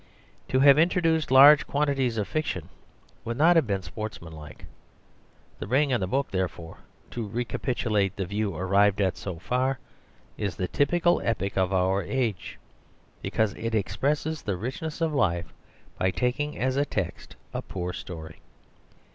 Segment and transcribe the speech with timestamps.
[0.47, 2.69] To have introduced large quantities of fiction
[3.23, 4.65] would not have been sportsmanlike.
[5.59, 6.79] The Ring and the Book therefore,
[7.11, 9.77] to re capitulate the view arrived at so far,
[10.39, 12.57] is the typical epic of our age,
[13.21, 15.53] because it expresses the richness of life
[15.99, 18.39] by taking as a text a poor story.